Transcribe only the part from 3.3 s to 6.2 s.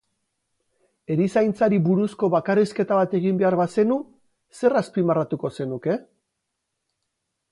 behar bazenu, zer azpimarratuko zenuke?